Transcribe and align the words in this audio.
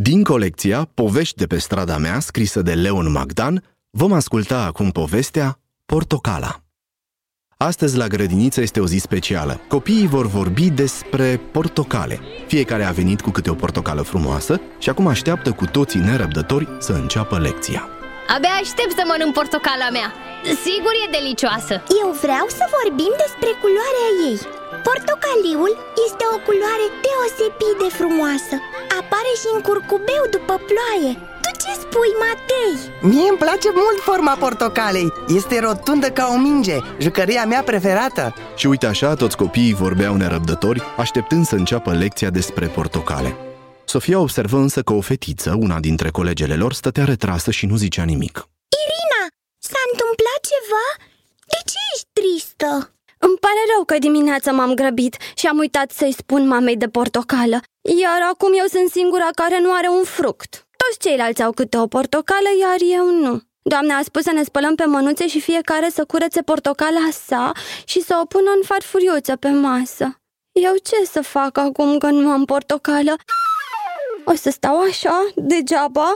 Din 0.00 0.24
colecția 0.24 0.88
Povești 0.94 1.36
de 1.36 1.46
pe 1.46 1.58
strada 1.58 1.96
mea, 1.96 2.20
scrisă 2.20 2.62
de 2.62 2.74
Leon 2.74 3.12
Magdan, 3.12 3.64
vom 3.90 4.12
asculta 4.12 4.64
acum 4.64 4.90
povestea 4.90 5.58
Portocala. 5.86 6.62
Astăzi 7.56 7.96
la 7.96 8.06
grădiniță 8.06 8.60
este 8.60 8.80
o 8.80 8.86
zi 8.86 8.98
specială. 8.98 9.60
Copiii 9.68 10.06
vor 10.06 10.26
vorbi 10.26 10.70
despre 10.70 11.40
portocale. 11.52 12.20
Fiecare 12.46 12.84
a 12.84 12.90
venit 12.90 13.20
cu 13.20 13.30
câte 13.30 13.50
o 13.50 13.54
portocală 13.54 14.02
frumoasă 14.02 14.60
și 14.78 14.88
acum 14.88 15.06
așteaptă 15.06 15.52
cu 15.52 15.66
toții 15.66 16.00
nerăbdători 16.00 16.68
să 16.78 16.92
înceapă 16.92 17.38
lecția. 17.38 17.88
Abia 18.34 18.54
aștept 18.62 18.92
să 18.98 19.02
mănânc 19.10 19.32
portocala 19.38 19.88
mea 19.96 20.08
Sigur 20.64 20.94
e 21.04 21.14
delicioasă 21.18 21.74
Eu 22.02 22.08
vreau 22.24 22.46
să 22.58 22.64
vorbim 22.76 23.12
despre 23.24 23.50
culoarea 23.62 24.08
ei 24.28 24.38
Portocaliul 24.86 25.72
este 26.06 26.24
o 26.34 26.36
culoare 26.46 26.86
deosebit 27.04 27.76
de 27.82 27.88
frumoasă 27.98 28.54
Apare 29.00 29.32
și 29.40 29.48
în 29.54 29.60
curcubeu 29.60 30.24
după 30.30 30.54
ploaie 30.68 31.12
Tu 31.42 31.50
ce 31.62 31.72
spui, 31.82 32.12
Matei? 32.22 32.74
Mie 33.10 33.28
îmi 33.28 33.38
place 33.38 33.68
mult 33.74 33.98
forma 34.08 34.34
portocalei 34.36 35.12
Este 35.28 35.60
rotundă 35.60 36.08
ca 36.10 36.30
o 36.34 36.38
minge, 36.38 36.76
jucăria 36.98 37.44
mea 37.44 37.62
preferată 37.62 38.34
Și 38.56 38.66
uite 38.66 38.86
așa, 38.86 39.14
toți 39.14 39.36
copiii 39.36 39.74
vorbeau 39.74 40.16
nerăbdători, 40.16 40.82
așteptând 40.96 41.46
să 41.46 41.54
înceapă 41.54 41.92
lecția 41.92 42.30
despre 42.30 42.66
portocale. 42.66 43.36
Sofia 43.84 44.18
observă 44.18 44.56
însă 44.56 44.82
că 44.82 44.92
o 44.92 45.00
fetiță, 45.00 45.54
una 45.58 45.78
dintre 45.80 46.10
colegele 46.10 46.54
lor, 46.54 46.72
stătea 46.72 47.04
retrasă 47.04 47.50
și 47.50 47.66
nu 47.66 47.76
zicea 47.76 48.04
nimic. 48.04 48.48
Irina, 48.82 49.22
s-a 49.58 49.82
întâmplat 49.92 50.40
ceva? 50.52 50.86
De 51.52 51.58
ce 51.70 51.78
ești 51.94 52.08
tristă? 52.12 52.97
Îmi 53.18 53.38
pare 53.40 53.62
rău 53.74 53.84
că 53.84 53.98
dimineața 53.98 54.52
m-am 54.52 54.74
grăbit 54.74 55.16
și 55.34 55.46
am 55.46 55.58
uitat 55.58 55.90
să-i 55.90 56.12
spun 56.12 56.46
mamei 56.46 56.76
de 56.76 56.88
portocală 56.88 57.60
Iar 58.02 58.20
acum 58.32 58.52
eu 58.58 58.66
sunt 58.66 58.90
singura 58.90 59.28
care 59.34 59.60
nu 59.60 59.72
are 59.72 59.88
un 59.88 60.04
fruct 60.04 60.66
Toți 60.76 60.98
ceilalți 60.98 61.42
au 61.42 61.52
câte 61.52 61.78
o 61.78 61.86
portocală, 61.86 62.48
iar 62.60 62.76
eu 62.98 63.10
nu 63.10 63.40
Doamna 63.62 63.96
a 63.96 64.02
spus 64.02 64.22
să 64.22 64.32
ne 64.32 64.42
spălăm 64.42 64.74
pe 64.74 64.84
mânuțe 64.84 65.28
și 65.28 65.40
fiecare 65.40 65.88
să 65.90 66.04
curețe 66.04 66.42
portocala 66.42 67.08
sa 67.26 67.52
și 67.84 68.00
să 68.00 68.18
o 68.22 68.26
pună 68.26 68.50
în 68.56 68.62
farfuriuță 68.64 69.36
pe 69.36 69.48
masă 69.48 70.20
Eu 70.52 70.74
ce 70.82 71.04
să 71.04 71.20
fac 71.22 71.58
acum 71.58 71.98
că 71.98 72.06
nu 72.06 72.30
am 72.30 72.44
portocală? 72.44 73.16
O 74.24 74.34
să 74.34 74.50
stau 74.50 74.80
așa, 74.80 75.26
degeaba, 75.34 76.14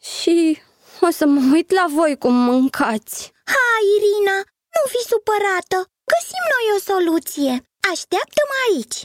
și 0.00 0.58
o 1.00 1.10
să 1.10 1.26
mă 1.26 1.40
uit 1.52 1.72
la 1.72 1.86
voi 1.88 2.16
cum 2.18 2.34
mâncați. 2.34 3.32
Hai, 3.44 3.84
Irina, 3.96 4.36
nu 4.74 4.82
fi 4.88 5.08
supărată 5.08 5.93
Găsim 6.12 6.44
noi 6.54 6.66
o 6.76 6.78
soluție. 6.90 7.52
Așteaptă-mă 7.92 8.56
aici. 8.66 8.98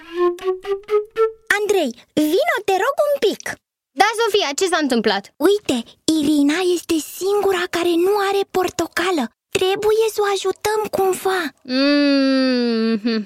Andrei, 1.60 1.92
vino, 2.14 2.58
te 2.66 2.76
rog 2.84 2.96
un 3.10 3.16
pic. 3.28 3.44
Da, 3.92 4.08
Sofia, 4.20 4.50
ce 4.60 4.66
s-a 4.68 4.78
întâmplat? 4.78 5.24
Uite, 5.50 5.78
Irina 6.18 6.60
este 6.76 6.96
singura 7.18 7.64
care 7.70 7.94
nu 8.06 8.14
are 8.30 8.42
portocală. 8.52 9.24
Trebuie 9.50 10.06
să 10.14 10.20
o 10.22 10.30
ajutăm 10.36 10.82
cumva. 10.96 11.42
Mm-hmm. 11.76 13.20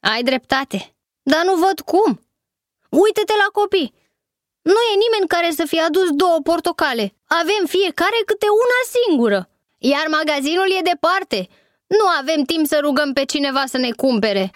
Ai 0.00 0.22
dreptate. 0.22 0.78
Dar 1.22 1.44
nu 1.44 1.54
văd 1.54 1.80
cum. 1.80 2.10
Uită-te 2.90 3.34
la 3.42 3.48
copii. 3.52 3.94
Nu 4.62 4.80
e 4.92 5.02
nimeni 5.04 5.28
care 5.28 5.50
să 5.50 5.64
fie 5.66 5.80
adus 5.80 6.08
două 6.10 6.38
portocale. 6.42 7.14
Avem 7.26 7.62
fiecare 7.66 8.18
câte 8.26 8.46
una 8.64 8.80
singură. 8.96 9.48
Iar 9.78 10.06
magazinul 10.08 10.70
e 10.78 10.90
departe 10.92 11.48
Nu 11.88 12.06
avem 12.20 12.42
timp 12.42 12.66
să 12.66 12.80
rugăm 12.82 13.12
pe 13.12 13.24
cineva 13.24 13.64
să 13.66 13.78
ne 13.78 13.90
cumpere 13.96 14.50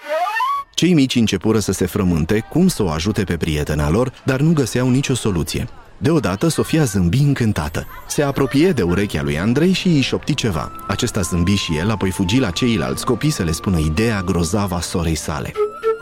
Cei 0.75 0.95
mici 0.95 1.15
începură 1.15 1.59
să 1.59 1.73
se 1.73 1.87
frământe 1.87 2.47
cum 2.51 2.69
să 2.69 2.83
o 2.83 2.89
ajute 2.89 3.25
pe 3.25 3.37
prietena 3.37 3.91
lor, 3.91 4.13
dar 4.25 4.41
nu 4.41 4.53
găseau 4.53 4.91
nicio 4.91 5.15
soluție. 5.15 5.69
Deodată, 5.99 6.49
Sofia 6.49 6.85
zâmbi 6.85 7.19
încântată. 7.19 7.87
Se 8.07 8.23
apropie 8.23 8.71
de 8.71 8.83
urechea 8.83 9.23
lui 9.23 9.39
Andrei 9.39 9.73
și 9.73 9.87
îi 9.87 10.01
șopti 10.01 10.35
ceva. 10.35 10.73
Acesta 10.89 11.21
zâmbi 11.21 11.55
și 11.55 11.77
el, 11.77 11.91
apoi 11.91 12.11
fugi 12.11 12.39
la 12.39 12.51
ceilalți 12.51 13.05
copii 13.05 13.31
să 13.31 13.43
le 13.43 13.53
spună 13.53 13.79
ideea 13.79 14.23
grozavă 14.23 14.75
a 14.75 14.81
sorei 14.81 15.15
sale. 15.15 15.53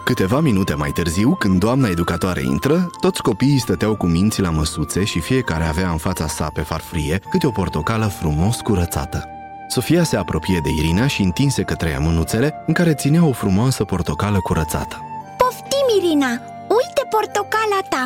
Câteva 0.05 0.41
minute 0.41 0.75
mai 0.75 0.91
târziu, 0.91 1.35
când 1.35 1.59
doamna 1.59 1.89
educatoare 1.89 2.43
intră, 2.43 2.91
toți 3.01 3.23
copiii 3.23 3.61
stăteau 3.61 3.97
cu 3.97 4.07
minți 4.07 4.41
la 4.41 4.51
măsuțe 4.51 5.05
și 5.05 5.21
fiecare 5.21 5.65
avea 5.65 5.91
în 5.91 5.99
fața 5.99 6.27
sa 6.27 6.51
pe 6.55 6.61
farfurie 6.61 7.21
câte 7.31 7.47
o 7.47 7.51
portocală 7.51 8.07
frumos 8.07 8.57
curățată. 8.57 9.40
Sofia 9.77 10.05
se 10.11 10.17
apropie 10.17 10.61
de 10.67 10.71
Irina 10.81 11.07
și 11.15 11.21
întinse 11.29 11.63
către 11.71 11.89
ea 11.95 12.03
mânuțele 12.09 12.49
în 12.69 12.75
care 12.79 13.01
ținea 13.03 13.25
o 13.31 13.33
frumoasă 13.43 13.83
portocală 13.93 14.39
curățată. 14.49 14.97
Poftim, 15.41 15.87
Irina, 15.99 16.33
uite 16.79 17.03
portocala 17.15 17.81
ta! 17.93 18.05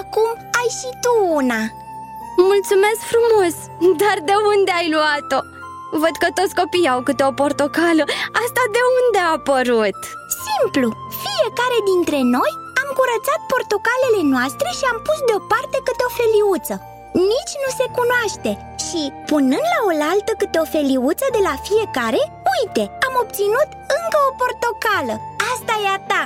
Acum 0.00 0.30
ai 0.58 0.68
și 0.78 0.90
tu 1.02 1.12
una! 1.40 1.62
Mulțumesc 2.50 3.00
frumos, 3.12 3.54
dar 4.02 4.16
de 4.28 4.36
unde 4.52 4.72
ai 4.80 4.88
luat-o? 4.94 5.40
Văd 6.02 6.14
că 6.22 6.28
toți 6.38 6.56
copiii 6.60 6.92
au 6.94 7.00
câte 7.08 7.22
o 7.30 7.32
portocală. 7.40 8.02
Asta 8.42 8.62
de 8.76 8.82
unde 8.98 9.18
a 9.22 9.34
apărut? 9.38 10.00
Simplu, 10.46 10.86
fiecare 11.24 11.78
dintre 11.90 12.18
noi 12.36 12.52
am 12.80 12.88
curățat 12.98 13.40
portocalele 13.52 14.22
noastre 14.34 14.68
și 14.78 14.84
am 14.92 14.98
pus 15.06 15.18
deoparte 15.28 15.78
câte 15.86 16.02
o 16.08 16.14
feliuță 16.18 16.74
Nici 17.12 17.54
nu 17.62 17.68
se 17.78 17.86
cunoaște 17.96 18.50
Și 18.92 19.12
punând 19.26 19.66
la 19.74 19.80
oaltă 19.88 20.32
câte 20.38 20.58
o 20.64 20.66
feliuță 20.74 21.26
de 21.36 21.40
la 21.48 21.54
fiecare 21.68 22.22
Uite, 22.56 22.84
am 23.06 23.14
obținut 23.22 23.68
încă 23.98 24.18
o 24.28 24.30
portocală 24.40 25.14
Asta 25.52 25.74
e 25.84 25.88
a 25.96 25.98
ta 26.10 26.22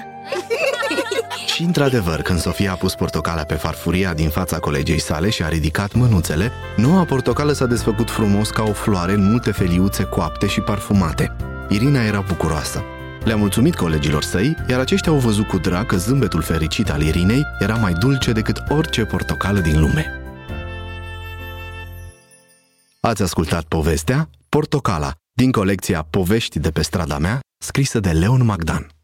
Și 1.53 1.63
într-adevăr, 1.63 2.23
când 2.23 2.39
Sofia 2.39 2.73
a 2.73 2.75
pus 2.75 2.95
portocala 2.95 3.43
pe 3.43 3.55
farfuria 3.55 4.15
din 4.15 4.29
fața 4.29 4.59
colegei 4.59 4.99
sale 4.99 5.31
și 5.31 5.43
a 5.43 5.49
ridicat 5.49 5.93
mânuțele, 5.93 6.53
noua 6.77 7.05
portocală 7.05 7.53
s-a 7.53 7.67
desfăcut 7.67 8.11
frumos 8.11 8.51
ca 8.51 8.63
o 8.63 8.73
floare 8.73 9.13
în 9.13 9.31
multe 9.31 9.51
feliuțe 9.51 10.05
coapte 10.05 10.47
și 10.47 10.61
parfumate. 10.61 11.37
Irina 11.69 12.03
era 12.03 12.25
bucuroasă. 12.29 12.83
Le-a 13.25 13.37
mulțumit 13.37 13.75
colegilor 13.75 14.23
săi, 14.23 14.57
iar 14.69 14.81
aceștia 14.81 15.13
au 15.13 15.19
văzut 15.19 15.49
cu 15.49 15.59
drag 15.59 15.87
că 15.87 15.97
zâmbetul 15.97 16.43
fericit 16.43 16.91
al 16.91 17.03
Irinei 17.03 17.47
era 17.59 17.75
mai 17.75 17.93
dulce 17.93 18.33
decât 18.33 18.63
orice 18.69 19.05
portocală 19.05 19.61
din 19.61 19.81
lume. 19.81 20.16
Ați 23.07 23.23
ascultat 23.23 23.65
povestea 23.65 24.31
Portocala 24.49 25.13
din 25.33 25.53
colecția 25.53 26.03
Povești 26.03 26.59
de 26.59 26.71
pe 26.71 26.83
strada 26.83 27.19
mea, 27.19 27.41
scrisă 27.65 28.01
de 28.01 28.11
Leon 28.11 28.45
Magdan. 28.45 28.96